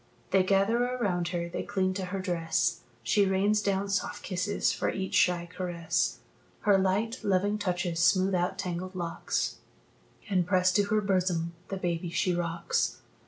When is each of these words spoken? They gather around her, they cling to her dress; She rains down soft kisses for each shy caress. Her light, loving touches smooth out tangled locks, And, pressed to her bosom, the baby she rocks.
They 0.31 0.41
gather 0.41 0.81
around 0.83 1.27
her, 1.27 1.47
they 1.47 1.61
cling 1.61 1.93
to 1.93 2.05
her 2.05 2.19
dress; 2.19 2.79
She 3.03 3.27
rains 3.27 3.61
down 3.61 3.87
soft 3.87 4.23
kisses 4.23 4.73
for 4.73 4.89
each 4.89 5.13
shy 5.13 5.45
caress. 5.55 6.17
Her 6.61 6.75
light, 6.75 7.19
loving 7.23 7.59
touches 7.59 7.99
smooth 7.99 8.33
out 8.33 8.57
tangled 8.57 8.95
locks, 8.95 9.57
And, 10.27 10.47
pressed 10.47 10.75
to 10.77 10.85
her 10.85 11.01
bosom, 11.01 11.53
the 11.67 11.77
baby 11.77 12.09
she 12.09 12.33
rocks. 12.33 12.97